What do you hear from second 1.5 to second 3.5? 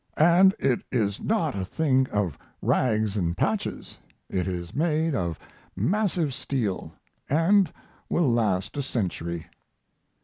a thing of rags and